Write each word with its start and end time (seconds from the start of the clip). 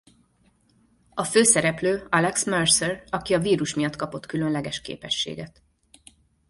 A 1.13 1.23
főszereplő 1.23 2.07
Alex 2.09 2.45
Mercer 2.45 3.03
aki 3.09 3.33
a 3.33 3.39
vírus 3.39 3.73
miatt 3.73 3.95
kapott 3.95 4.25
különleges 4.25 4.81
képességet. 4.81 5.63